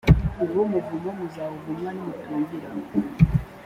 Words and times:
uwo 0.45 0.61
muvumo 0.71 1.09
muzawuvumwa 1.17 1.89
nimutumvira 1.95 2.69